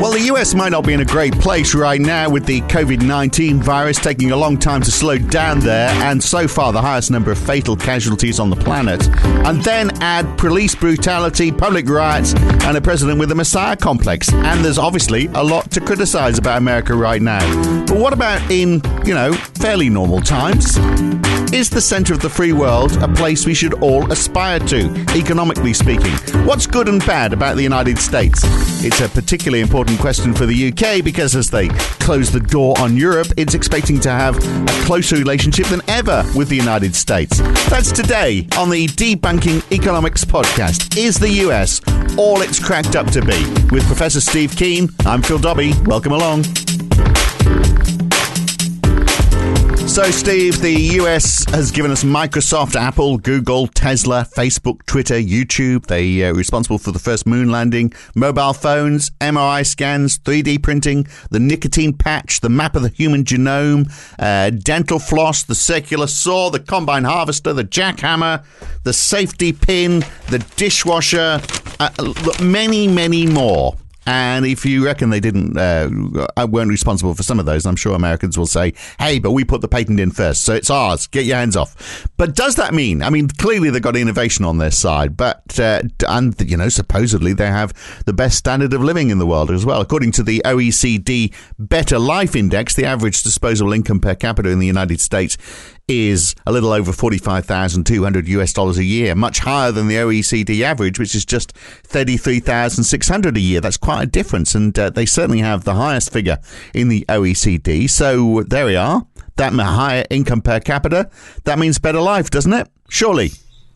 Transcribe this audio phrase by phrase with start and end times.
[0.00, 3.02] Well, the US might not be in a great place right now with the COVID
[3.02, 7.10] 19 virus taking a long time to slow down there, and so far the highest
[7.10, 9.08] number of fatal casualties on the planet.
[9.46, 14.32] And then add police brutality, public riots, and a president with a messiah complex.
[14.32, 17.40] And there's obviously a lot to criticize about America right now.
[17.86, 20.76] But what about in, you know, fairly normal times?
[21.54, 25.72] Is the center of the free world a place we should all aspire to, economically
[25.72, 26.12] speaking?
[26.44, 28.42] What's good and bad about the United States?
[28.82, 31.68] It's a particularly important question for the UK because as they
[32.00, 36.48] close the door on Europe, it's expecting to have a closer relationship than ever with
[36.48, 37.38] the United States.
[37.68, 40.96] That's today on the Debunking Economics podcast.
[40.96, 41.80] Is the US
[42.16, 43.44] all it's cracked up to be?
[43.70, 45.74] With Professor Steve Keen, I'm Phil Dobbie.
[45.84, 46.44] Welcome along.
[49.94, 55.86] So, Steve, the US has given us Microsoft, Apple, Google, Tesla, Facebook, Twitter, YouTube.
[55.86, 61.06] They are uh, responsible for the first moon landing, mobile phones, MRI scans, 3D printing,
[61.30, 63.88] the nicotine patch, the map of the human genome,
[64.18, 68.44] uh, dental floss, the circular saw, the combine harvester, the jackhammer,
[68.82, 71.40] the safety pin, the dishwasher,
[71.78, 71.90] uh,
[72.42, 73.76] many, many more.
[74.06, 75.88] And if you reckon they didn't, uh,
[76.48, 79.60] weren't responsible for some of those, I'm sure Americans will say, hey, but we put
[79.60, 81.06] the patent in first, so it's ours.
[81.06, 82.08] Get your hands off.
[82.16, 85.82] But does that mean, I mean, clearly they've got innovation on their side, but, uh,
[86.08, 87.72] and, you know, supposedly they have
[88.04, 89.80] the best standard of living in the world as well.
[89.80, 94.66] According to the OECD Better Life Index, the average disposable income per capita in the
[94.66, 95.36] United States
[95.88, 100.98] is a little over 45,200 US dollars a year, much higher than the OECD average,
[100.98, 103.60] which is just 33,600 a year.
[103.60, 106.38] That's quite a difference, and uh, they certainly have the highest figure
[106.72, 107.88] in the OECD.
[107.90, 109.06] So there we are.
[109.36, 111.10] That higher income per capita,
[111.44, 112.68] that means better life, doesn't it?
[112.88, 113.32] Surely.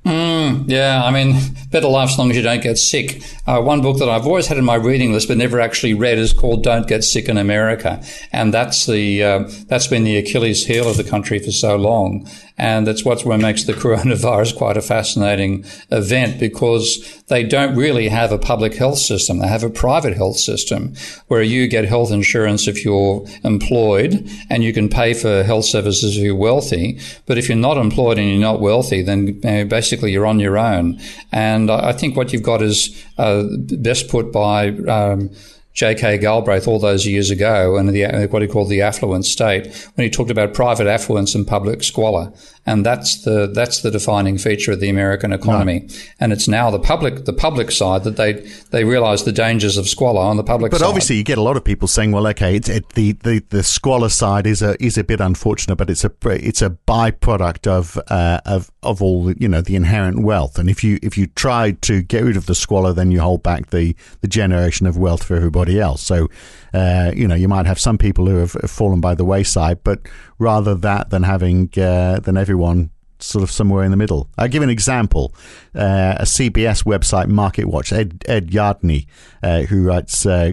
[0.08, 1.36] Mm, yeah, I mean,
[1.70, 3.22] better life as long as you don't get sick.
[3.46, 6.16] Uh, one book that I've always had in my reading list but never actually read
[6.16, 8.02] is called "Don't Get Sick in America,"
[8.32, 12.26] and that's the uh, that's been the Achilles heel of the country for so long.
[12.58, 18.08] And that's what's what makes the coronavirus quite a fascinating event because they don't really
[18.08, 19.38] have a public health system.
[19.38, 20.94] They have a private health system
[21.28, 26.16] where you get health insurance if you're employed and you can pay for health services
[26.16, 26.98] if you're wealthy.
[27.26, 31.00] But if you're not employed and you're not wealthy, then basically you're on your own.
[31.32, 35.30] And I think what you've got is uh, best put by um,
[35.78, 36.18] J.K.
[36.18, 40.10] Galbraith all those years ago and the, what he called the affluent state when he
[40.10, 42.32] talked about private affluence and public squalor
[42.68, 45.80] and that's the that's the defining feature of the American economy.
[45.80, 46.14] Right.
[46.20, 48.34] And it's now the public the public side that they
[48.70, 50.72] they realise the dangers of squalor on the public.
[50.72, 50.88] But side.
[50.88, 53.62] obviously, you get a lot of people saying, "Well, okay, it's, it, the, the the
[53.62, 57.98] squalor side is a is a bit unfortunate, but it's a it's a byproduct of
[58.08, 60.58] uh, of of all you know the inherent wealth.
[60.58, 63.42] And if you if you try to get rid of the squalor, then you hold
[63.42, 66.02] back the the generation of wealth for everybody else.
[66.02, 66.28] So
[66.72, 69.82] uh, you know, you might have some people who have, have, fallen by the wayside,
[69.82, 70.00] but
[70.38, 74.28] rather that than having uh, than everyone sort of somewhere in the middle.
[74.38, 75.34] I'll give an example.
[75.74, 79.06] Uh, a CBS website, MarketWatch, Ed, Ed Yardeni,
[79.42, 80.52] uh, who writes, uh,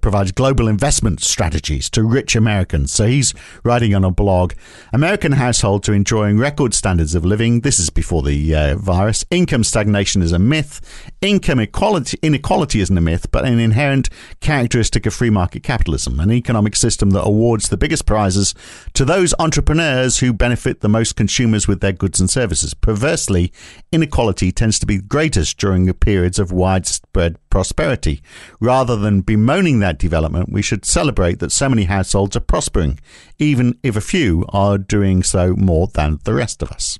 [0.00, 2.90] provides global investment strategies to rich Americans.
[2.92, 4.54] So he's writing on a blog,
[4.92, 7.60] American households are enjoying record standards of living.
[7.60, 9.24] This is before the uh, virus.
[9.30, 10.80] Income stagnation is a myth.
[11.20, 14.08] Income equality, inequality isn't a myth, but an inherent
[14.40, 18.54] characteristic of free market capitalism, an economic system that awards the biggest prizes
[18.94, 22.74] to those entrepreneurs who benefit the most consumers with their goods and services.
[22.74, 23.50] Perversely,
[23.90, 28.20] inequality tends to be greatest during periods of widespread prosperity.
[28.60, 33.00] Rather than bemoaning that development, we should celebrate that so many households are prospering,
[33.38, 36.98] even if a few are doing so more than the rest of us.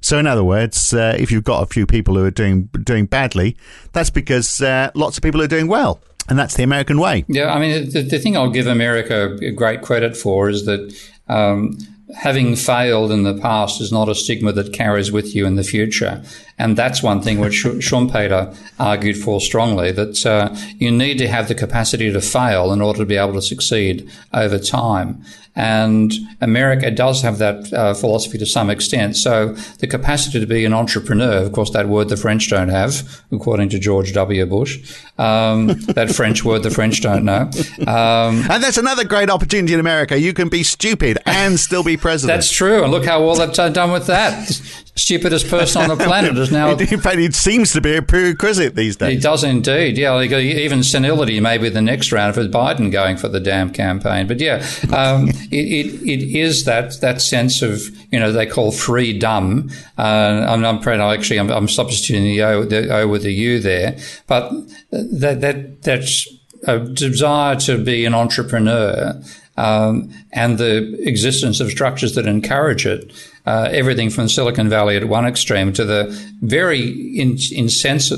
[0.00, 3.06] So, in other words, uh, if you've got a few people who are doing doing
[3.06, 3.56] badly,
[3.92, 6.00] that's because uh, lots of people are doing well.
[6.28, 7.24] And that's the American way.
[7.26, 10.94] Yeah, I mean, the, the thing I'll give America great credit for is that
[11.28, 11.76] um,
[12.14, 15.64] having failed in the past is not a stigma that carries with you in the
[15.64, 16.22] future.
[16.58, 21.48] And that's one thing which Schumpeter argued for strongly that uh, you need to have
[21.48, 25.24] the capacity to fail in order to be able to succeed over time.
[25.56, 29.16] And America does have that uh, philosophy to some extent.
[29.16, 33.22] So the capacity to be an entrepreneur, of course, that word the French don't have,
[33.30, 34.46] according to George W.
[34.46, 37.50] Bush, um, that French word the French don't know.
[37.86, 40.18] Um, and that's another great opportunity in America.
[40.18, 42.36] You can be stupid and still be president.
[42.36, 42.82] That's true.
[42.82, 44.60] And look how well they've done with that.
[44.96, 46.70] Stupidest person on the planet is now.
[46.78, 49.18] In fact, it seems to be a prerequisite these days.
[49.18, 49.98] It does indeed.
[49.98, 54.28] Yeah, even senility may be the next round for Biden going for the damn campaign.
[54.28, 57.82] But yeah, um, it, it, it is that that sense of
[58.12, 59.68] you know they call free dumb.
[59.98, 60.86] Uh, I'm, I'm.
[60.86, 63.98] Actually, I'm, I'm substituting the O, the o with the U there,
[64.28, 64.52] but
[64.90, 66.28] that that that's
[66.68, 69.20] a desire to be an entrepreneur
[69.56, 73.12] um, and the existence of structures that encourage it
[73.46, 76.04] uh, everything from Silicon Valley at one extreme to the
[76.40, 76.88] very
[77.18, 77.36] in,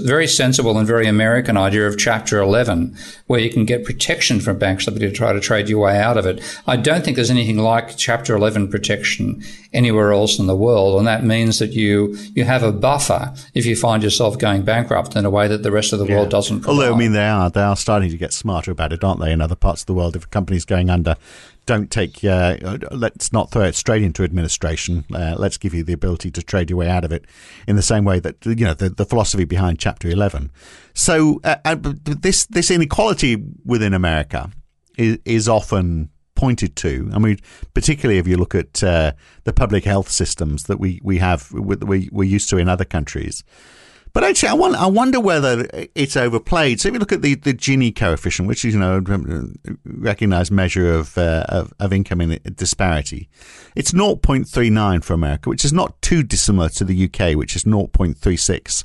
[0.05, 2.97] very sensible and very American idea of Chapter 11,
[3.27, 6.27] where you can get protection from bank to try to trade your way out of
[6.27, 6.41] it.
[6.67, 9.43] I don't think there's anything like Chapter 11 protection
[9.73, 13.67] anywhere else in the world, and that means that you you have a buffer if
[13.67, 16.17] you find yourself going bankrupt in a way that the rest of the yeah.
[16.17, 16.61] world doesn't.
[16.61, 16.83] Provide.
[16.83, 19.33] Although I mean, they are they are starting to get smarter about it, aren't they?
[19.33, 21.17] In other parts of the world, if a company's going under,
[21.67, 22.57] don't take, uh,
[22.91, 25.05] let's not throw it straight into administration.
[25.13, 27.25] Uh, let's give you the ability to trade your way out of it
[27.67, 30.51] in the same way that, you know, the, the philosophy behind Chapter 11.
[30.95, 34.51] So uh, uh this, this inequality within America
[34.97, 37.11] is, is often pointed to.
[37.13, 37.39] I mean,
[37.75, 39.13] particularly if you look at uh,
[39.45, 43.43] the public health systems that we, we have, we, we're used to in other countries.
[44.17, 46.81] But actually, I, want, I wonder whether it's overplayed.
[46.81, 50.51] So if you look at the, the Gini coefficient, which is you know a recognized
[50.51, 53.29] measure of, uh, of, of income in disparity,
[53.75, 58.85] it's 0.39 for America, which is not too dissimilar to the UK, which is 0.36.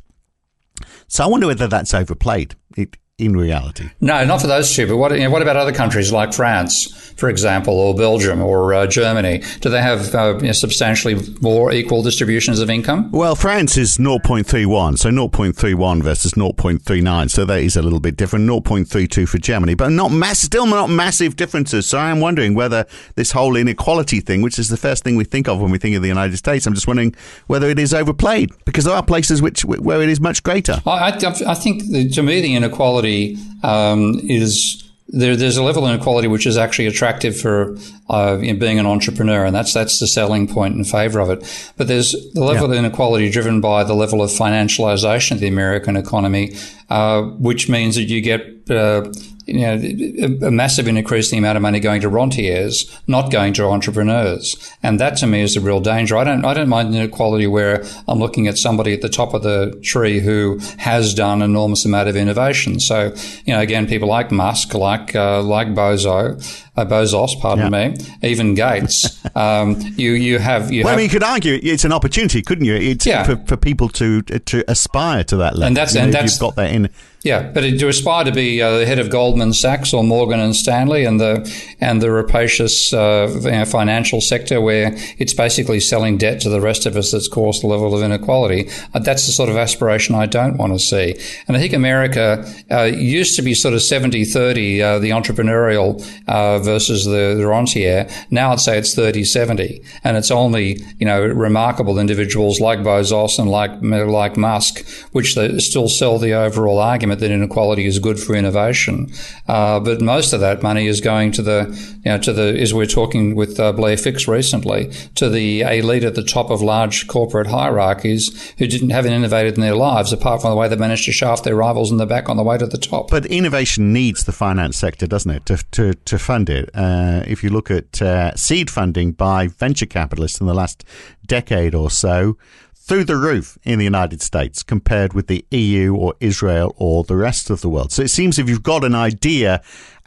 [1.07, 2.56] So I wonder whether that's overplayed.
[2.75, 3.90] It, in reality.
[4.02, 4.88] No, not for those two.
[4.88, 8.74] But what, you know, what about other countries like France, for example, or Belgium or
[8.74, 9.44] uh, Germany?
[9.60, 13.12] Do they have uh, you know, substantially more equal distributions of income?
[13.12, 17.30] Well, France is 0.31, so 0.31 versus 0.39.
[17.30, 18.50] So that is a little bit different.
[18.50, 21.86] 0.32 for Germany, but not mass, still not massive differences.
[21.86, 22.86] So I'm wondering whether
[23.16, 25.96] this whole inequality thing, which is the first thing we think of when we think
[25.96, 27.16] of the United States, I'm just wondering
[27.46, 30.82] whether it is overplayed because there are places which where it is much greater.
[30.88, 35.63] I, I, I think the, to me the inequality inequality um, is there, there's a
[35.63, 37.78] level of inequality which is actually attractive for
[38.10, 41.74] uh, being an entrepreneur, and that's that's the selling point in favour of it.
[41.75, 42.80] But there's the level yeah.
[42.80, 46.56] of inequality driven by the level of financialisation of the American economy,
[46.90, 49.12] uh, which means that you get uh,
[49.53, 53.53] you know, a, massive increase in the amount of money going to rentiers, not going
[53.53, 54.56] to entrepreneurs.
[54.83, 56.18] And that to me is the real danger.
[56.18, 59.44] I don't, I don't mind inequality where I'm looking at somebody at the top of
[59.44, 62.80] the tree who has done an enormous amount of innovation.
[62.80, 63.13] So,
[63.45, 66.39] you know, again, people like Musk, like, uh, like Bozo,
[66.78, 67.90] uh, Bezos, pardon yeah.
[67.90, 69.20] me, even Gates.
[69.34, 70.84] Um, you you have you.
[70.84, 72.76] Well, have, I mean, you could argue it's an opportunity, couldn't you?
[72.76, 73.24] It's yeah.
[73.24, 75.68] for, for people to to aspire to that level.
[75.68, 76.90] And that's you know, and that's you've got that in.
[77.24, 80.56] Yeah, but to aspire to be uh, the head of Goldman Sachs or Morgan and
[80.56, 81.48] Stanley and the
[81.80, 83.28] and the rapacious uh,
[83.70, 87.68] financial sector where it's basically selling debt to the rest of us that's caused the
[87.68, 88.70] level of inequality.
[88.96, 91.16] Uh, that's the sort of aspiration I don't want to see.
[91.48, 96.58] And I think America uh, used to be sort of 70-30, uh, the entrepreneurial uh,
[96.62, 98.08] versus the, the rentier.
[98.30, 99.86] Now I'd say it's 30-70.
[100.04, 105.90] And it's only, you know, remarkable individuals like Bezos and like, like Musk, which still
[105.90, 109.12] sell the overall argument that inequality is good for innovation.
[109.48, 111.68] Uh, but most of that money is going to the,
[112.06, 116.03] you know, to the, as we're talking with uh, Blair Fix recently, to the elite
[116.03, 120.41] at the top of large corporate hierarchies who didn't haven't innovated in their lives, apart
[120.41, 122.58] from the way they managed to shaft their rivals in the back on the way
[122.58, 123.10] to the top.
[123.10, 126.50] But innovation needs the finance sector, doesn't it, to, to, to fund it?
[126.74, 130.84] Uh, if you look at uh, seed funding by venture capitalists in the last
[131.25, 132.38] decade or so,
[132.74, 137.15] through the roof in the United States compared with the EU or Israel or the
[137.15, 137.91] rest of the world.
[137.91, 139.62] So it seems if you've got an idea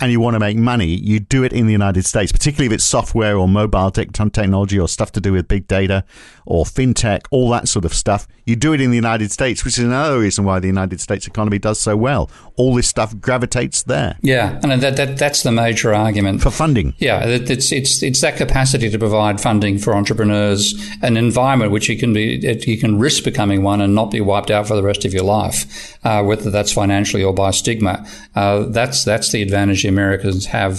[0.04, 2.72] and you want to make money, you do it in the United States, particularly if
[2.72, 6.04] it's software or mobile tech- technology or stuff to do with big data
[6.44, 8.28] or fintech, all that sort of stuff.
[8.44, 11.26] You do it in the United States, which is another reason why the United States
[11.26, 12.30] economy does so well.
[12.56, 14.18] All this stuff gravitates there.
[14.20, 16.94] Yeah, and that, that that's the major argument for funding.
[16.98, 21.96] Yeah, it's it's it's that capacity to provide funding for entrepreneurs, an environment which you
[21.96, 25.06] can be you can risk becoming one and not be wiped out for the rest
[25.06, 28.06] of your life, uh, whether that's financially or by stigma.
[28.34, 30.74] Uh, that's that's the advantage Americans have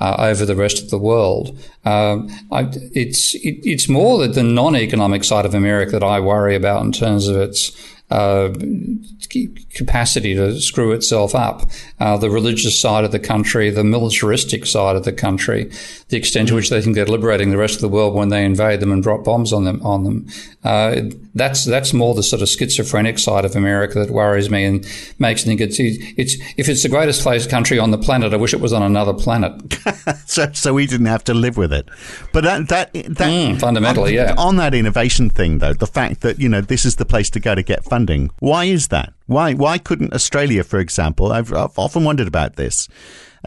[0.00, 1.58] uh, over the rest of the world.
[1.84, 2.68] Um, I,
[3.04, 7.28] it's it, it's more the non-economic side of America that I worry about in terms
[7.28, 7.72] of its
[8.10, 8.48] uh,
[9.74, 11.70] capacity to screw itself up,
[12.00, 15.70] uh, the religious side of the country, the militaristic side of the country,
[16.08, 18.44] the extent to which they think they're liberating the rest of the world when they
[18.44, 19.80] invade them and drop bombs on them.
[19.84, 20.26] On them,
[20.64, 21.02] uh,
[21.38, 24.86] that's that's more the sort of schizophrenic side of America that worries me and
[25.18, 28.36] makes me think it's it's if it's the greatest place country on the planet, I
[28.36, 29.52] wish it was on another planet.
[30.26, 31.88] so so we didn't have to live with it.
[32.32, 34.34] But that that, that mm, fundamentally, on, yeah.
[34.36, 37.40] On that innovation thing, though, the fact that you know this is the place to
[37.40, 38.30] go to get funding.
[38.38, 39.12] Why is that?
[39.26, 41.32] Why why couldn't Australia, for example?
[41.32, 42.88] I've, I've often wondered about this.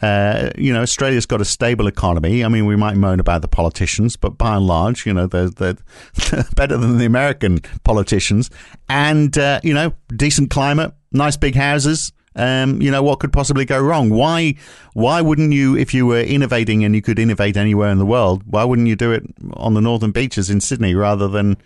[0.02, 2.44] Uh, you know, Australia's got a stable economy.
[2.44, 5.50] I mean, we might moan about the politicians, but by and large, you know, they're,
[5.50, 5.78] they're
[6.56, 8.50] better than the American politicians.
[8.90, 12.12] And, uh, you know, decent climate, nice big houses.
[12.34, 14.10] Um, you know, what could possibly go wrong?
[14.10, 14.56] Why,
[14.94, 18.44] why wouldn't you, if you were innovating and you could innovate anywhere in the world,
[18.46, 21.58] why wouldn't you do it on the northern beaches in Sydney rather than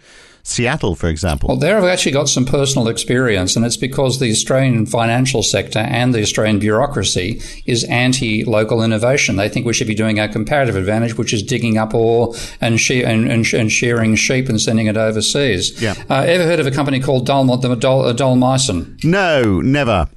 [0.47, 1.47] Seattle, for example?
[1.49, 5.79] Well, there I've actually got some personal experience, and it's because the Australian financial sector
[5.79, 9.37] and the Australian bureaucracy is anti local innovation.
[9.37, 12.79] They think we should be doing our comparative advantage, which is digging up ore and,
[12.79, 15.81] she- and, and, and shearing sheep and sending it overseas.
[15.81, 15.95] Yeah.
[16.09, 19.03] Uh, ever heard of a company called Dol- Dol- Dulmison?
[19.03, 20.07] No, never.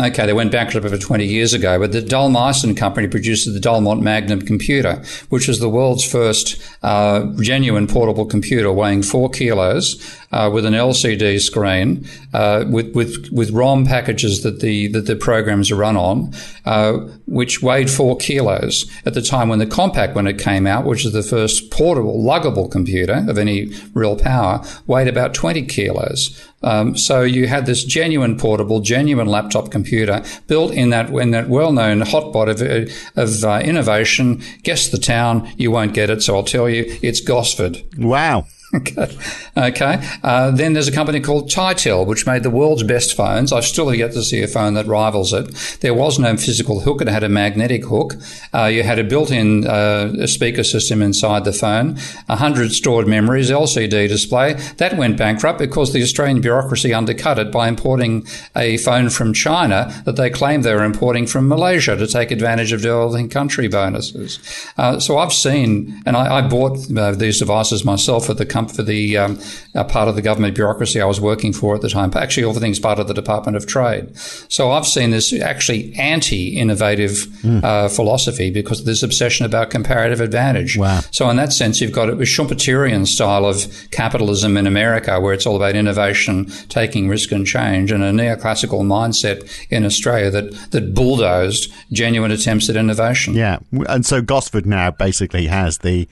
[0.00, 4.00] Okay, they went bankrupt over 20 years ago, but the Dulmison company produced the Dulmont
[4.00, 10.50] Magnum computer, which was the world's first uh, genuine portable computer weighing four kilos uh,
[10.52, 15.72] with an LCD screen, uh, with, with, with ROM packages that the, that the programs
[15.72, 16.32] run on,
[16.64, 16.92] uh,
[17.26, 21.04] which weighed four kilos at the time when the Compaq, when it came out, which
[21.04, 26.46] is the first portable, luggable computer of any real power, weighed about 20 kilos.
[26.62, 31.48] Um, so you had this genuine portable, genuine laptop computer built in that in that
[31.48, 34.42] well-known hotspot of, of uh, innovation.
[34.62, 37.82] Guess the town, you won't get it, so I'll tell you, it's Gosford.
[37.96, 38.46] Wow.
[38.80, 39.16] Okay.
[39.56, 40.08] Okay.
[40.22, 43.52] Uh, then there's a company called Titel, which made the world's best phones.
[43.52, 45.52] I've still yet to see a phone that rivals it.
[45.80, 47.02] There was no physical hook.
[47.02, 48.14] It had a magnetic hook.
[48.54, 51.96] Uh, you had a built-in uh, speaker system inside the phone,
[52.26, 54.52] 100 stored memories, LCD display.
[54.76, 58.24] That went bankrupt because the Australian bureaucracy undercut it by importing
[58.54, 62.72] a phone from China that they claimed they were importing from Malaysia to take advantage
[62.72, 64.38] of developing country bonuses.
[64.78, 68.59] Uh, so I've seen, and I, I bought uh, these devices myself at the company
[68.66, 69.38] for the um,
[69.74, 72.10] uh, part of the government bureaucracy I was working for at the time.
[72.14, 74.16] Actually, all the things part of the Department of Trade.
[74.48, 77.10] So I've seen this actually anti-innovative
[77.42, 77.62] mm.
[77.64, 80.76] uh, philosophy because of this obsession about comparative advantage.
[80.76, 81.00] Wow.
[81.10, 85.32] So in that sense, you've got it a Schumpeterian style of capitalism in America, where
[85.32, 90.52] it's all about innovation, taking risk and change, and a neoclassical mindset in Australia that
[90.70, 93.34] that bulldozed genuine attempts at innovation.
[93.34, 96.08] Yeah, and so Gosford now basically has the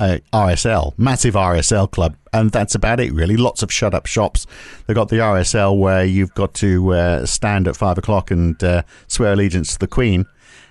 [0.00, 3.36] uh, RSL, massive RSL club, and that's about it really.
[3.36, 4.46] Lots of shut up shops.
[4.86, 8.82] They've got the RSL where you've got to uh, stand at five o'clock and uh,
[9.06, 10.26] swear allegiance to the Queen.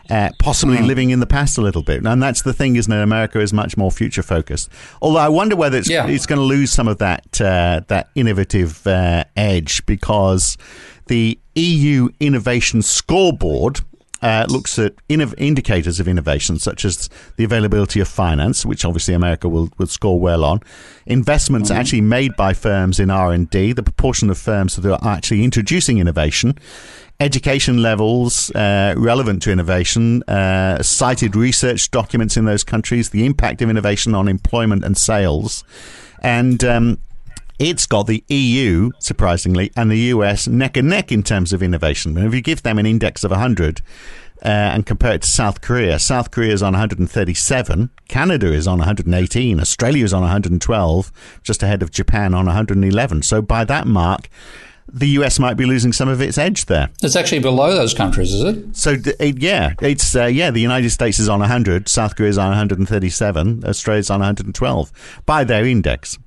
[0.09, 0.87] Uh, possibly mm.
[0.87, 2.99] living in the past a little bit, and that's the thing, isn't it?
[2.99, 4.67] America is much more future focused.
[5.03, 6.07] Although I wonder whether it's yeah.
[6.07, 10.57] it's going to lose some of that uh, that innovative uh, edge because
[11.05, 13.81] the EU Innovation Scoreboard
[14.21, 19.47] uh, looks at indicators of innovation, such as the availability of finance, which obviously America
[19.47, 20.61] will, will score well on,
[21.05, 21.79] investments mm-hmm.
[21.79, 25.43] actually made by firms in R and D, the proportion of firms that are actually
[25.43, 26.57] introducing innovation,
[27.19, 33.61] education levels uh, relevant to innovation, uh, cited research documents in those countries, the impact
[33.61, 35.63] of innovation on employment and sales,
[36.21, 36.97] and um,
[37.59, 42.17] it's got the EU, surprisingly, and the US neck and neck in terms of innovation.
[42.17, 43.81] And if you give them an index of 100
[44.41, 48.77] uh, and compare it to South Korea, South Korea is on 137, Canada is on
[48.77, 51.11] 118, Australia is on 112,
[51.43, 53.23] just ahead of Japan on 111.
[53.23, 54.29] So by that mark,
[54.91, 56.89] the US might be losing some of its edge there.
[57.03, 58.75] It's actually below those countries, is it?
[58.75, 60.49] So yeah, it's uh, yeah.
[60.49, 65.43] The United States is on 100, South Korea is on 137, Australia's on 112 by
[65.43, 66.17] their index.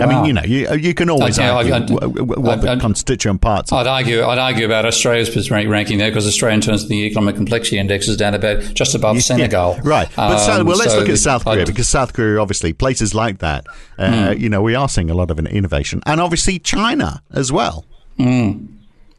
[0.00, 0.22] I wow.
[0.22, 3.72] mean, you know, you, you can always argue I'd, I'd, what the I'd, constituent parts.
[3.72, 4.22] I'd argue.
[4.22, 8.06] I'd argue about Australia's ranking there because Australia, in terms of the economic complexity index,
[8.06, 9.74] is down about just above yeah, Senegal.
[9.74, 10.08] Yeah, right.
[10.14, 13.38] But um, well, let's so look at South Korea because South Korea, obviously, places like
[13.38, 13.66] that,
[13.98, 14.38] uh, mm.
[14.38, 17.84] you know, we are seeing a lot of innovation, and obviously China as well.
[18.18, 18.68] Mm.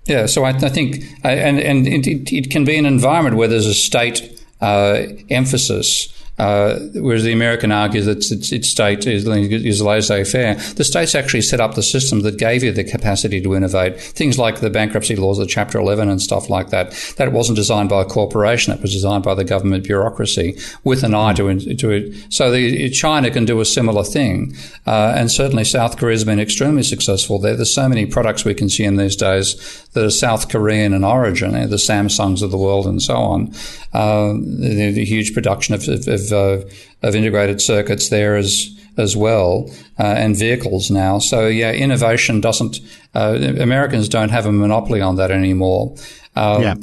[0.06, 0.28] Yeah.
[0.28, 3.74] So I, I think, and and it, it, can be an environment where there's a
[3.74, 10.56] state uh, emphasis uh, whereas the American argues that its, its state is, is laissez-faire.
[10.56, 14.00] The states actually set up the system that gave you the capacity to innovate.
[14.00, 16.92] Things like the bankruptcy laws of Chapter 11 and stuff like that.
[17.18, 18.74] That wasn't designed by a corporation.
[18.74, 22.34] That was designed by the government bureaucracy with an eye to, to it.
[22.34, 24.56] So the, China can do a similar thing.
[24.88, 27.56] Uh, and certainly South Korea has been extremely successful there.
[27.56, 31.76] There's so many products we consume these days that are South Korean in origin, the
[31.76, 33.54] Samsungs of the world and so on.
[33.92, 39.16] Uh, the, the, huge production of, of, of, uh, of, integrated circuits there as as
[39.16, 41.20] well, uh, and vehicles now.
[41.20, 42.80] So yeah, innovation doesn't.
[43.16, 45.96] Uh, Americans don't have a monopoly on that anymore.
[46.36, 46.76] Um, yeah.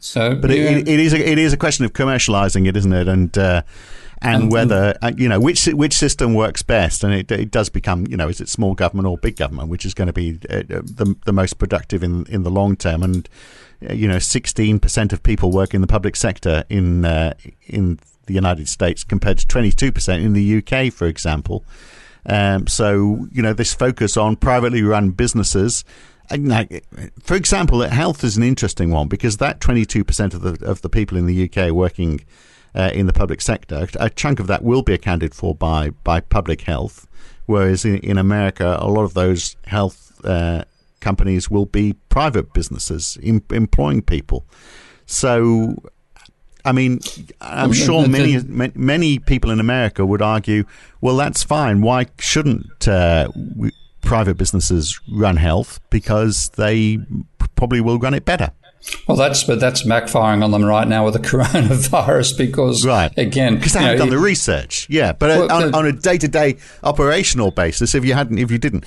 [0.00, 0.70] So, but yeah.
[0.70, 3.06] It, it is a, it is a question of commercializing it, isn't it?
[3.06, 3.62] And uh,
[4.20, 7.68] and, and whether uh, you know which which system works best, and it, it does
[7.68, 10.38] become you know is it small government or big government, which is going to be
[10.50, 13.28] uh, the the most productive in in the long term, and
[13.90, 17.34] you know, 16% of people work in the public sector in uh,
[17.66, 21.64] in the United States compared to 22% in the UK, for example.
[22.26, 25.84] Um, so, you know, this focus on privately run businesses.
[26.30, 26.64] Uh,
[27.20, 31.18] for example, health is an interesting one because that 22% of the of the people
[31.18, 32.24] in the UK working
[32.74, 36.20] uh, in the public sector, a chunk of that will be accounted for by by
[36.20, 37.06] public health,
[37.46, 40.64] whereas in, in America, a lot of those health uh,
[41.00, 44.46] companies will be private businesses em- employing people.
[45.04, 45.76] So,
[46.64, 47.00] I mean,
[47.40, 48.38] I'm sure many
[48.74, 50.64] many people in America would argue,
[51.00, 51.80] well, that's fine.
[51.80, 55.80] Why shouldn't uh, we, private businesses run health?
[55.90, 56.98] Because they
[57.56, 58.52] probably will run it better.
[59.06, 63.56] Well, that's but that's backfiring on them right now with the coronavirus because right again
[63.56, 64.86] because they haven't know, done the research.
[64.90, 68.50] Yeah, but well, on, on, a day to day operational basis, if you hadn't, if
[68.50, 68.84] you didn't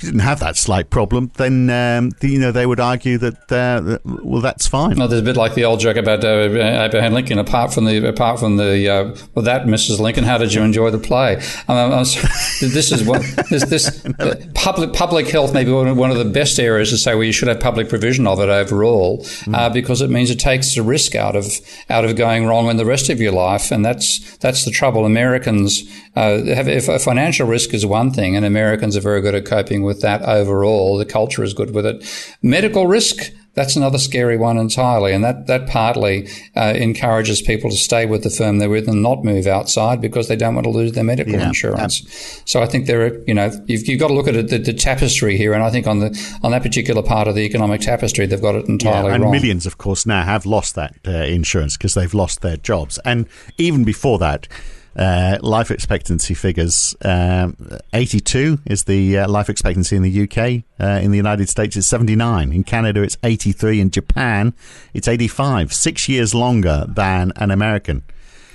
[0.00, 3.52] if you didn't have that slight problem, then um, you know they would argue that,
[3.52, 4.96] uh, well, that's fine.
[4.96, 7.38] No, there's a bit like the old joke about uh, Abraham Lincoln.
[7.38, 10.00] Apart from the apart from the uh, well, that Mrs.
[10.00, 11.36] Lincoln, how did you enjoy the play?
[11.68, 12.14] Um, was,
[12.60, 16.58] this is what this, this uh, public public health may be one of the best
[16.58, 19.72] areas to say where you should have public provision of it overall, mm.
[19.74, 21.46] because it means it takes the risk out of
[21.90, 25.04] out of going wrong in the rest of your life, and that's that's the trouble.
[25.04, 25.82] Americans
[26.16, 29.44] uh, have if a financial risk is one thing, and Americans are very good at
[29.44, 30.96] coping with with that overall.
[30.96, 32.36] The culture is good with it.
[32.42, 35.12] Medical risk, that's another scary one entirely.
[35.12, 39.02] And that, that partly uh, encourages people to stay with the firm they're with and
[39.02, 42.42] not move outside because they don't want to lose their medical yeah, insurance.
[42.44, 44.58] So I think there are, you know, you've, you've got to look at it, the,
[44.58, 45.52] the, tapestry here.
[45.52, 48.54] And I think on the on that particular part of the economic tapestry, they've got
[48.54, 49.32] it entirely yeah, and wrong.
[49.32, 52.98] millions, of course, now have lost that uh, insurance because they've lost their jobs.
[53.04, 53.26] And
[53.58, 54.46] even before that,
[54.96, 56.96] uh, life expectancy figures.
[57.04, 57.56] Um,
[57.92, 60.64] 82 is the uh, life expectancy in the UK.
[60.80, 62.52] Uh, in the United States, it's 79.
[62.52, 63.80] In Canada, it's 83.
[63.80, 64.54] In Japan,
[64.94, 65.72] it's 85.
[65.72, 68.02] Six years longer than an American.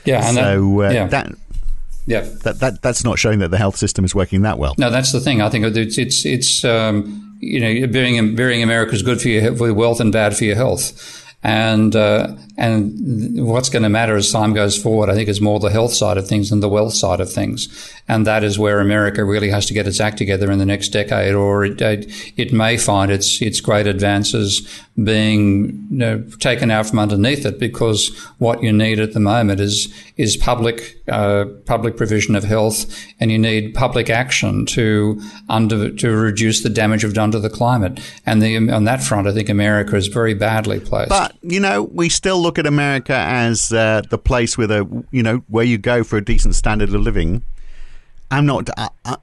[0.04, 1.08] Yeah, so uh, yeah.
[1.08, 1.34] that.
[2.08, 4.76] Yeah, that, that that's not showing that the health system is working that well.
[4.78, 5.42] No, that's the thing.
[5.42, 9.56] I think it's it's it's um, you know being being America is good for your
[9.56, 11.25] for your wealth and bad for your health.
[11.46, 15.60] And uh, and what's going to matter as time goes forward, I think, is more
[15.60, 17.94] the health side of things than the wealth side of things.
[18.08, 20.90] And that is where America really has to get its act together in the next
[20.90, 21.80] decade, or it,
[22.36, 24.68] it may find its its great advances
[25.04, 29.60] being you know, taken out from underneath it because what you need at the moment
[29.60, 35.92] is is public uh, public provision of health, and you need public action to under
[35.92, 38.00] to reduce the damage we've done to the climate.
[38.26, 41.10] And the, on that front, I think America is very badly placed.
[41.10, 45.24] But you know, we still look at America as uh, the place with a you
[45.24, 47.44] know where you go for a decent standard of living.
[48.32, 48.70] I'm not.
[48.78, 49.18] I, I,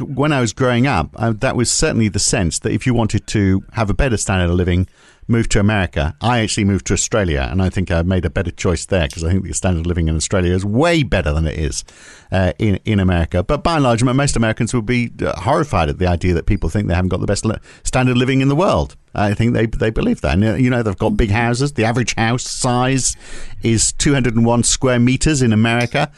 [0.00, 3.26] when I was growing up, uh, that was certainly the sense that if you wanted
[3.28, 4.88] to have a better standard of living,
[5.28, 6.14] move to America.
[6.20, 9.24] I actually moved to Australia, and I think I made a better choice there because
[9.24, 11.84] I think the standard of living in Australia is way better than it is
[12.30, 13.42] uh, in in America.
[13.42, 16.68] But by and large, most Americans will be uh, horrified at the idea that people
[16.68, 17.44] think they haven't got the best
[17.84, 18.96] standard of living in the world.
[19.14, 20.34] I think they they believe that.
[20.34, 21.72] And, uh, you know, they've got big houses.
[21.72, 23.16] The average house size
[23.62, 26.10] is 201 square meters in America.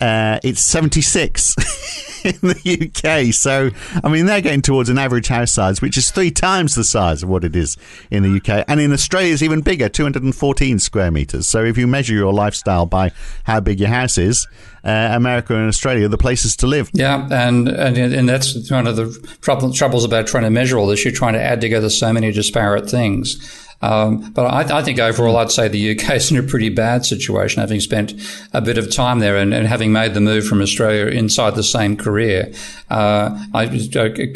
[0.00, 1.56] Uh, it's 76
[2.24, 3.34] in the UK.
[3.34, 3.70] So,
[4.02, 7.22] I mean, they're getting towards an average house size, which is three times the size
[7.22, 7.76] of what it is
[8.10, 8.64] in the UK.
[8.66, 11.48] And in Australia, it's even bigger, 214 square meters.
[11.48, 13.12] So, if you measure your lifestyle by
[13.44, 14.46] how big your house is,
[14.84, 16.90] uh, America and Australia are the places to live.
[16.94, 19.10] Yeah, and, and and that's one of the
[19.42, 21.04] trouble, troubles about trying to measure all this.
[21.04, 23.66] You're trying to add together so many disparate things.
[23.82, 27.06] Um, but I, I, think overall, I'd say the UK is in a pretty bad
[27.06, 28.12] situation, having spent
[28.52, 31.62] a bit of time there and, and having made the move from Australia inside the
[31.62, 32.52] same career.
[32.90, 33.88] Uh, I,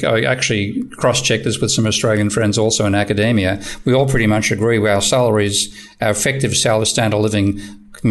[0.04, 3.62] I, actually cross-checked this with some Australian friends also in academia.
[3.85, 5.68] We all pretty much agree our salaries,
[6.00, 7.61] our effective salary standard of living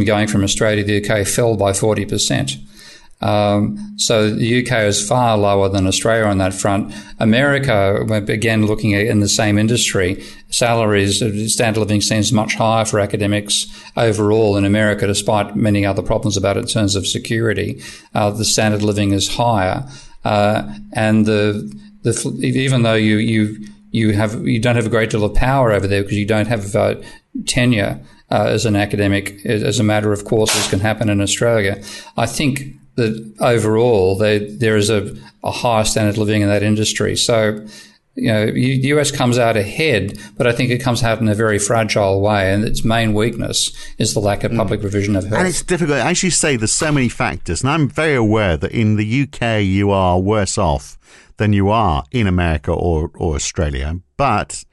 [0.06, 2.58] going from Australia to the UK fell by 40%.
[3.23, 6.93] Um, so the UK is far lower than Australia on that front.
[7.19, 11.19] America, again, looking at in the same industry, salaries,
[11.53, 16.57] standard living seems much higher for academics overall in America, despite many other problems about
[16.57, 17.81] it in terms of security.
[18.13, 19.88] Uh, the standard living is higher,
[20.25, 22.12] uh, and the, the
[22.43, 25.88] even though you you you have you don't have a great deal of power over
[25.88, 26.95] there because you don't have uh,
[27.45, 31.81] tenure uh, as an academic as a matter of course as can happen in Australia.
[32.17, 36.63] I think that overall they, there is a, a higher standard of living in that
[36.63, 37.15] industry.
[37.15, 37.65] So,
[38.15, 41.34] you know, the US comes out ahead, but I think it comes out in a
[41.34, 44.58] very fragile way, and its main weakness is the lack of mm.
[44.58, 45.39] public provision of health.
[45.39, 46.56] And it's difficult, as you say.
[46.56, 50.58] There's so many factors, and I'm very aware that in the UK you are worse
[50.58, 50.97] off
[51.38, 54.63] than you are in America or or Australia, but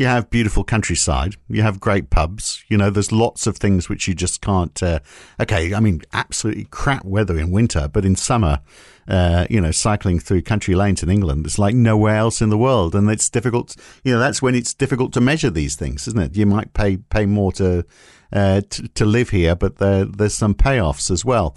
[0.00, 4.08] you have beautiful countryside, you have great pubs, you know, there's lots of things which
[4.08, 4.82] you just can't.
[4.82, 5.00] Uh,
[5.38, 8.60] okay, I mean, absolutely crap weather in winter, but in summer,
[9.08, 12.56] uh, you know, cycling through country lanes in England, it's like nowhere else in the
[12.56, 13.76] world, and it's difficult.
[14.02, 16.34] You know, that's when it's difficult to measure these things, isn't it?
[16.34, 17.84] You might pay pay more to
[18.32, 21.54] uh, to, to live here, but there, there's some payoffs as well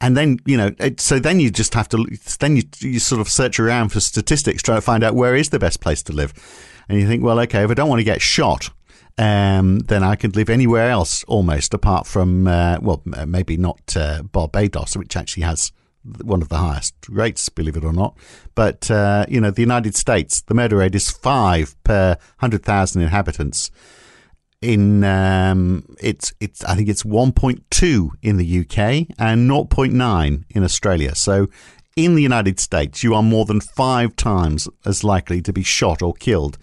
[0.00, 2.04] and then you know so then you just have to
[2.38, 5.50] then you, you sort of search around for statistics trying to find out where is
[5.50, 6.32] the best place to live
[6.90, 8.70] and you think, well, okay, if I don't want to get shot,
[9.16, 14.24] um, then I could live anywhere else almost apart from, uh, well, maybe not uh,
[14.24, 15.70] Barbados, which actually has
[16.02, 18.18] one of the highest rates, believe it or not.
[18.56, 23.70] But, uh, you know, the United States, the murder rate is five per 100,000 inhabitants.
[24.62, 31.14] In um, it's it's I think it's 1.2 in the UK and 0.9 in Australia.
[31.14, 31.48] So
[31.96, 36.02] in the United States, you are more than five times as likely to be shot
[36.02, 36.58] or killed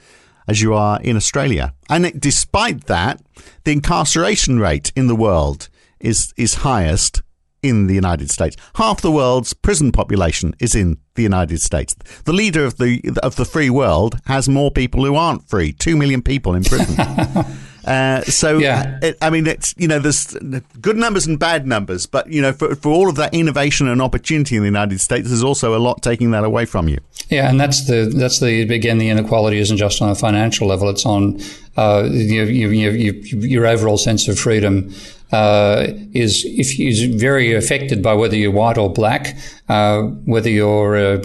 [0.48, 1.74] as you are in Australia.
[1.90, 3.22] And despite that,
[3.64, 7.22] the incarceration rate in the world is, is highest
[7.62, 8.56] in the United States.
[8.76, 11.96] Half the world's prison population is in the United States.
[12.24, 15.74] The leader of the of the free world has more people who aren't free.
[15.74, 16.96] Two million people in prison.
[17.88, 19.00] Uh, so, yeah.
[19.02, 20.34] It, I mean, it's you know, there's
[20.82, 24.02] good numbers and bad numbers, but you know, for for all of that innovation and
[24.02, 26.98] opportunity in the United States, there's also a lot taking that away from you.
[27.30, 30.90] Yeah, and that's the that's the again, the inequality isn't just on a financial level;
[30.90, 31.40] it's on
[31.78, 34.94] uh, you, you, you, your overall sense of freedom.
[35.32, 40.96] Uh, is if is very affected by whether you're white or black, uh, whether you're
[40.96, 41.22] uh,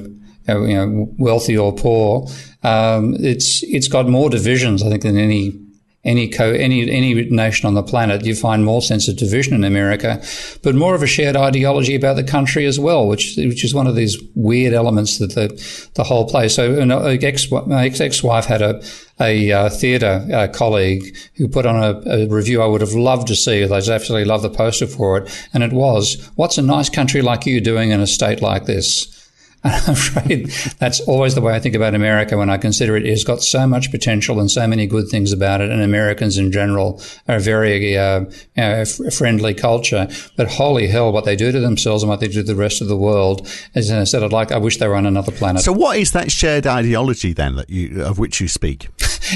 [0.48, 2.28] you know wealthy or poor.
[2.64, 5.61] Um, it's it's got more divisions, I think, than any
[6.04, 9.62] any co- any any nation on the planet, you find more sense of division in
[9.62, 10.20] America,
[10.62, 13.86] but more of a shared ideology about the country as well, which which is one
[13.86, 15.48] of these weird elements that the
[15.94, 16.48] the whole play.
[16.48, 18.82] So, an ex my ex wife had a
[19.20, 23.28] a uh, theatre uh, colleague who put on a, a, review I would have loved
[23.28, 23.62] to see.
[23.62, 27.46] I absolutely love the poster for it, and it was, "What's a nice country like
[27.46, 29.21] you doing in a state like this?"
[29.64, 30.48] I'm afraid
[30.80, 33.06] that's always the way I think about America when I consider it.
[33.06, 36.50] It's got so much potential and so many good things about it, and Americans in
[36.50, 38.24] general are a very uh,
[38.56, 40.08] know, friendly culture.
[40.36, 42.80] But holy hell, what they do to themselves and what they do to the rest
[42.80, 45.32] of the world, is, as I said, I'd like, I wish they were on another
[45.32, 45.62] planet.
[45.62, 48.88] So, what is that shared ideology then that you of which you speak?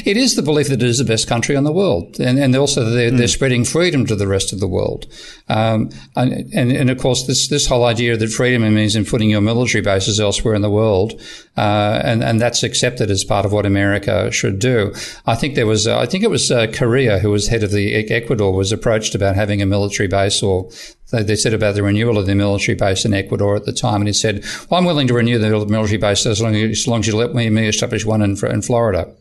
[0.05, 2.55] It is the belief that it is the best country in the world, and, and
[2.57, 3.19] also they're, mm.
[3.19, 5.07] they're, spreading freedom to the rest of the world.
[5.49, 9.31] Um, and, and, and, of course, this this whole idea that freedom means in putting
[9.31, 11.21] your military bases elsewhere in the world,
[11.57, 14.93] uh, and and that's accepted as part of what America should do.
[15.27, 17.71] I think there was, uh, I think it was uh, Correa who was head of
[17.71, 20.71] the Ecuador was approached about having a military base or
[21.11, 24.09] they, said about the renewal of the military base in Ecuador at the time, and
[24.09, 27.01] he said, "Well, I'm willing to renew the military base as long as, as, long
[27.01, 29.13] as you let me, me establish one in, in Florida."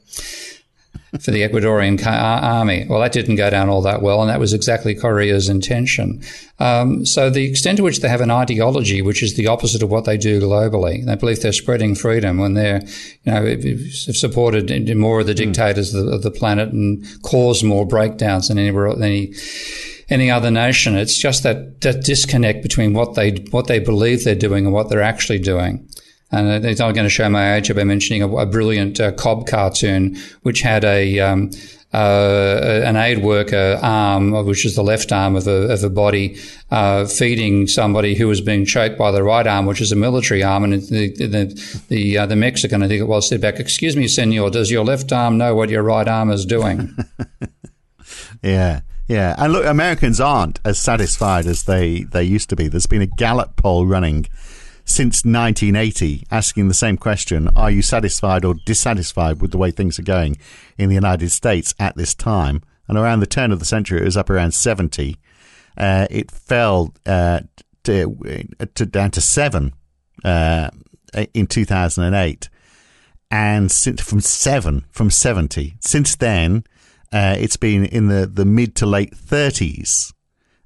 [1.19, 2.85] For the Ecuadorian army.
[2.89, 6.21] Well, that didn't go down all that well, and that was exactly Correa's intention.
[6.59, 9.89] Um, so, the extent to which they have an ideology, which is the opposite of
[9.89, 12.81] what they do globally, they believe they're spreading freedom when they're,
[13.23, 15.51] you know, have supported more of the hmm.
[15.51, 15.99] dictators mm.
[15.99, 19.33] of, the, of, the, planet and cause more breakdowns than anywhere, any
[20.09, 20.95] any other nation.
[20.95, 24.89] It's just that, that disconnect between what they what they believe they're doing and what
[24.89, 25.87] they're actually doing.
[26.35, 30.17] And I'm going to show my age by mentioning a, a brilliant uh, Cobb cartoon,
[30.43, 31.51] which had a um,
[31.95, 36.37] uh, an aid worker arm, which is the left arm of a, of a body,
[36.69, 40.43] uh, feeding somebody who was being choked by the right arm, which is a military
[40.43, 40.65] arm.
[40.65, 44.09] And the the the, uh, the Mexican, I think it was, said back, "Excuse me,
[44.09, 46.95] Senor, does your left arm know what your right arm is doing?"
[48.43, 48.81] yeah.
[49.07, 52.67] Yeah, and look, Americans aren't as satisfied as they, they used to be.
[52.67, 54.25] There's been a Gallup poll running
[54.85, 59.99] since 1980 asking the same question Are you satisfied or dissatisfied with the way things
[59.99, 60.37] are going
[60.77, 62.61] in the United States at this time?
[62.87, 65.17] And around the turn of the century, it was up around 70.
[65.77, 67.41] uh, it fell uh,
[67.83, 68.45] to,
[68.75, 69.73] to, down to seven
[70.23, 70.69] uh,
[71.33, 72.49] in 2008,
[73.31, 76.63] and since from seven from 70 since then,
[77.11, 80.13] uh, it's been in the, the mid to late 30s.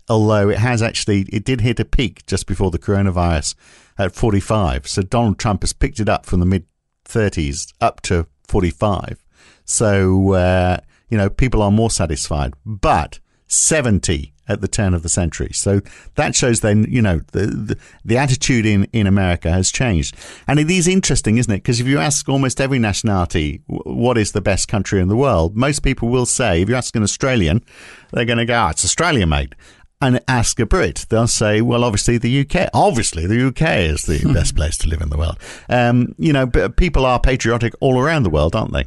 [0.09, 3.55] Although it has actually, it did hit a peak just before the coronavirus
[3.97, 4.87] at 45.
[4.87, 6.65] So Donald Trump has picked it up from the mid
[7.05, 9.23] 30s up to 45.
[9.65, 10.77] So, uh,
[11.09, 12.53] you know, people are more satisfied.
[12.65, 15.51] But 70 at the turn of the century.
[15.53, 15.81] So
[16.15, 20.15] that shows then, you know, the, the, the, attitude in, in America has changed.
[20.47, 21.57] And it is interesting, isn't it?
[21.57, 25.55] Because if you ask almost every nationality what is the best country in the world,
[25.55, 27.63] most people will say, if you ask an Australian,
[28.11, 29.53] they're going to go, oh, it's Australia, mate.
[30.01, 32.69] And ask a Brit, they'll say, well, obviously the UK.
[32.73, 35.37] Obviously the UK is the best place to live in the world.
[35.67, 38.85] Um, you know, but people are patriotic all around the world, aren't they?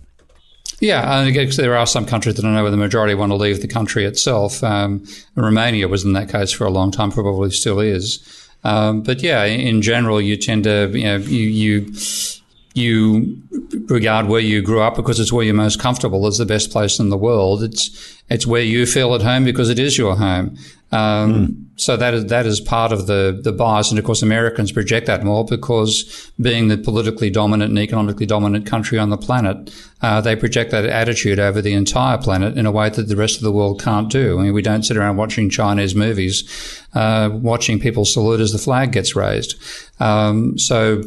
[0.80, 3.36] Yeah, and again, there are some countries that I know where the majority want to
[3.36, 4.64] leave the country itself.
[4.64, 8.48] Um, Romania was in that case for a long time, probably still is.
[8.64, 11.92] Um, but yeah, in general, you tend to, you know, you, you,
[12.74, 13.42] you
[13.88, 16.98] regard where you grew up because it's where you're most comfortable as the best place
[16.98, 17.62] in the world.
[17.62, 20.56] It's, it's where you feel at home because it is your home.
[20.92, 21.62] Um, mm.
[21.76, 25.06] So that is that is part of the the bias, and of course Americans project
[25.06, 30.20] that more because being the politically dominant and economically dominant country on the planet, uh,
[30.20, 33.42] they project that attitude over the entire planet in a way that the rest of
[33.42, 34.38] the world can't do.
[34.38, 36.44] I mean, we don't sit around watching Chinese movies,
[36.92, 39.58] uh, watching people salute as the flag gets raised.
[39.98, 41.02] Um, so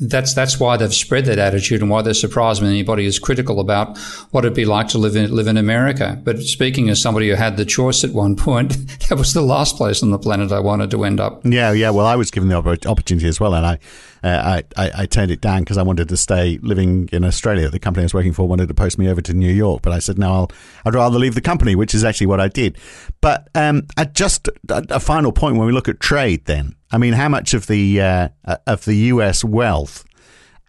[0.00, 3.60] that's that's why they've spread that attitude and why they're surprised when anybody is critical
[3.60, 3.98] about
[4.30, 6.18] what it'd be like to live in live in America.
[6.24, 8.76] But speaking as somebody who had the choice at one point,
[9.08, 11.44] that was the last place on the planet I wanted to end up.
[11.44, 11.90] Yeah, yeah.
[11.90, 13.78] Well, I was given the opportunity as well, and I
[14.22, 17.68] uh, I, I, I, turned it down because I wanted to stay living in Australia.
[17.68, 19.92] The company I was working for wanted to post me over to New York, but
[19.92, 20.50] I said no, I'll
[20.84, 22.78] I'd rather leave the company, which is actually what I did.
[23.20, 27.14] But um, just a, a final point when we look at trade, then I mean,
[27.14, 28.28] how much of the uh,
[28.66, 29.44] of the U.S.
[29.44, 30.04] wealth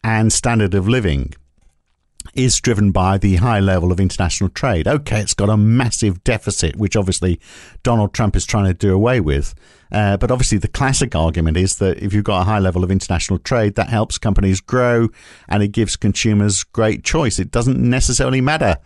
[0.04, 1.34] and standard of living
[2.34, 4.88] is driven by the high level of international trade?
[4.88, 7.40] Okay, it's got a massive deficit, which obviously
[7.84, 9.54] Donald Trump is trying to do away with.
[9.92, 12.92] Uh, but obviously, the classic argument is that if you've got a high level of
[12.92, 15.10] international trade, that helps companies grow
[15.50, 17.40] and it gives consumers great choice.
[17.40, 18.78] It doesn't necessarily matter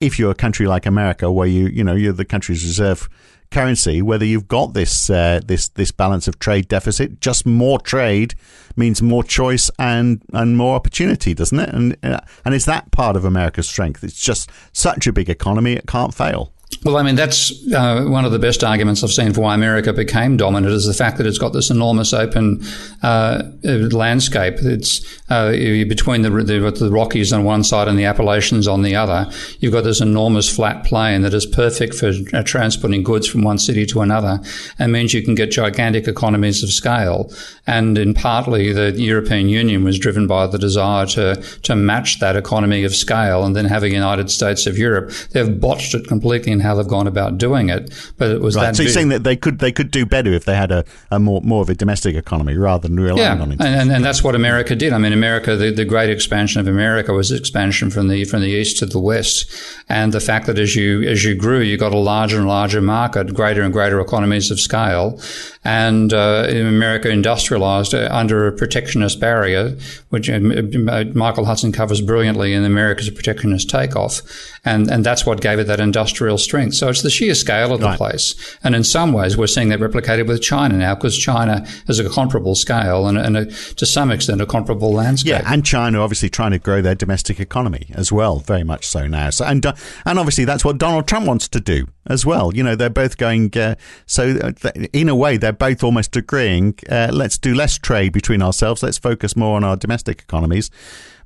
[0.00, 3.08] if you're a country like America, where you you know you're the country's reserve
[3.52, 8.34] currency, whether you've got this uh, this this balance of trade deficit, just more trade
[8.76, 11.68] means more choice and and more opportunity, doesn't it?
[11.68, 14.02] And uh, and is that part of America's strength?
[14.02, 16.52] It's just such a big economy; it can't fail.
[16.84, 19.92] Well, I mean, that's uh, one of the best arguments I've seen for why America
[19.92, 22.60] became dominant is the fact that it's got this enormous open
[23.02, 24.54] uh, landscape.
[24.58, 28.96] It's uh, between the, the, the, Rockies on one side and the Appalachians on the
[28.96, 29.30] other.
[29.60, 33.58] You've got this enormous flat plain that is perfect for uh, transporting goods from one
[33.58, 34.40] city to another
[34.78, 37.32] and means you can get gigantic economies of scale.
[37.66, 42.34] And in partly, the European Union was driven by the desire to, to match that
[42.34, 45.12] economy of scale and then have a United States of Europe.
[45.30, 47.92] They've botched it completely in how they've gone about doing it.
[48.16, 48.66] But it was right.
[48.66, 48.76] that.
[48.76, 51.18] So you're saying that they could they could do better if they had a, a
[51.18, 53.42] more more of a domestic economy rather than relying yeah.
[53.42, 53.60] on it.
[53.60, 54.92] And, and, and that's what America did.
[54.92, 58.48] I mean, America, the, the great expansion of America was expansion from the from the
[58.48, 59.50] east to the west,
[59.88, 62.80] and the fact that as you as you grew, you got a larger and larger
[62.80, 65.20] market, greater and greater economies of scale,
[65.64, 69.76] and uh, America industrialized uh, under a protectionist barrier,
[70.08, 74.22] which uh, Michael Hudson covers brilliantly in America's Protectionist Takeoff,
[74.64, 76.74] and and that's what gave it that industrial strength.
[76.74, 77.98] So it's the sheer scale of the right.
[77.98, 78.56] place.
[78.64, 82.08] And in some ways, we're seeing that replicated with China now because China has a
[82.08, 85.30] comparable scale and, and a, to some extent a comparable landscape.
[85.30, 89.06] Yeah, and China obviously trying to grow their domestic economy as well, very much so
[89.06, 89.30] now.
[89.30, 92.54] So and uh, and obviously that's what Donald Trump wants to do as well.
[92.54, 93.56] You know, they're both going.
[93.56, 94.52] Uh, so
[94.92, 96.74] in a way, they're both almost agreeing.
[96.88, 98.82] Uh, let's do less trade between ourselves.
[98.82, 100.70] Let's focus more on our domestic economies.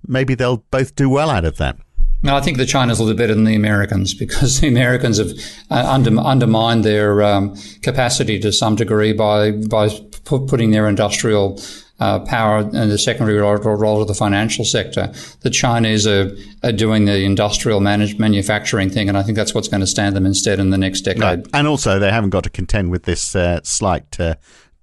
[0.06, 1.78] Maybe they'll both do well out of that.
[2.22, 5.32] No, I think the China's a little better than the Americans because the Americans have
[5.70, 9.88] uh, under, undermined their um, capacity to some degree by by
[10.24, 11.60] putting their industrial
[11.98, 15.12] uh, power and the secondary role, role of the financial sector.
[15.40, 16.30] The Chinese are,
[16.62, 20.14] are doing the industrial managed manufacturing thing, and I think that's what's going to stand
[20.14, 21.22] them instead in the next decade.
[21.22, 21.46] Right.
[21.54, 24.34] And also, they haven't got to contend with this uh, slight uh,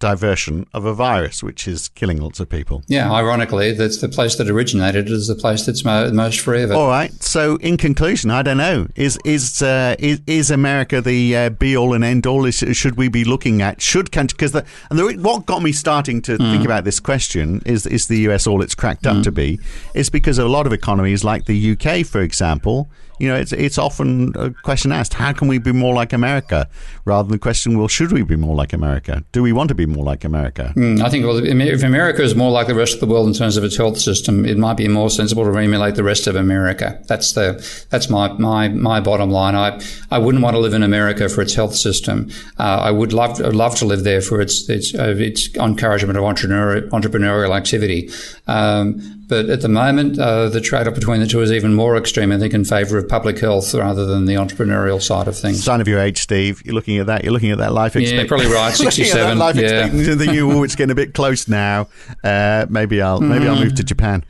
[0.04, 2.84] diversion of a virus, which is killing lots of people.
[2.88, 6.72] Yeah, ironically, that's the place that originated is the place that's mo- most free of
[6.72, 6.74] it.
[6.74, 7.13] All right.
[7.24, 8.88] So, in conclusion, I don't know.
[8.98, 12.44] Is is uh, is, is, America the uh, be all and end all?
[12.44, 15.72] Is, should we be looking at should country because the and the, what got me
[15.72, 16.52] starting to mm.
[16.52, 19.24] think about this question is is the US all it's cracked up mm.
[19.24, 19.58] to be
[19.94, 23.78] is because a lot of economies like the UK, for example You know, it's it's
[23.78, 26.67] often a question asked: How can we be more like America?
[27.06, 29.23] Rather than the question, well, should we be more like America?
[29.32, 30.73] Do we want to be more like America?
[30.76, 33.34] Mm, I think well, if America is more like the rest of the world in
[33.34, 36.36] terms of its health system, it might be more sensible to emulate the rest of
[36.36, 37.02] America.
[37.08, 39.56] That's the that's my my my bottom line.
[39.56, 42.30] I I wouldn't want to live in America for its health system.
[42.58, 46.23] Uh, I would love love to live there for its its uh, its encouragement of
[46.23, 48.10] entrepreneurial entrepreneurial activity.
[48.47, 51.98] Um, but at the moment, uh, the trade off between the two is even more
[51.98, 55.64] extreme, I think, in favour of public health rather than the entrepreneurial side of things.
[55.64, 56.62] Sign of your age, Steve.
[56.66, 57.24] You're looking at that.
[57.24, 58.16] You're looking at that life expectancy.
[58.16, 58.74] Yeah, probably right.
[58.76, 59.38] 67.
[59.38, 59.62] life yeah.
[59.62, 60.16] expectancy.
[60.16, 61.88] Thinking, oh, it's getting a bit close now.
[62.24, 64.24] Uh, maybe I'll maybe I'll move to Japan.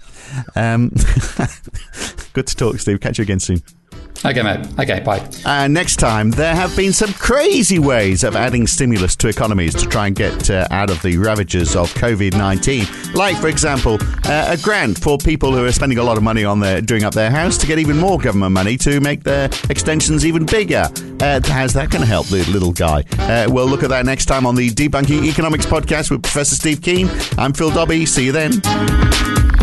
[0.56, 0.90] Um,
[2.34, 3.00] good to talk, Steve.
[3.00, 3.62] Catch you again soon.
[4.26, 4.66] Okay, mate.
[4.80, 5.28] Okay, bye.
[5.46, 9.86] And next time, there have been some crazy ways of adding stimulus to economies to
[9.86, 12.86] try and get uh, out of the ravages of COVID 19.
[13.14, 16.46] Like, for example, uh, a grant for people who are spending a lot of money
[16.46, 19.50] on their, doing up their house to get even more government money to make their
[19.70, 20.88] extensions even bigger.
[21.20, 23.04] Uh, how's that going to help the little guy?
[23.20, 26.82] Uh, we'll look at that next time on the Debunking Economics podcast with Professor Steve
[26.82, 27.10] Keen.
[27.38, 28.06] I'm Phil Dobbie.
[28.06, 29.63] See you then.